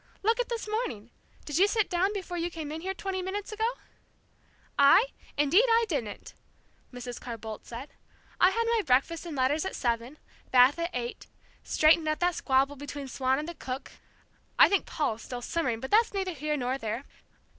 [0.23, 1.11] "Look at this morning
[1.45, 3.73] did you sit down before you came in here twenty minutes ago?"
[4.79, 5.05] "I?
[5.37, 6.33] Indeed I didn't!"
[6.91, 7.21] Mrs.
[7.21, 7.89] Carr Boldt said.
[8.39, 10.17] "I had my breakfast and letters at seven,
[10.49, 11.27] bath at eight,
[11.61, 13.91] straightened out that squabble between Swann and the cook,
[14.57, 17.03] I think Paul is still simmering, but that's neither here nor there!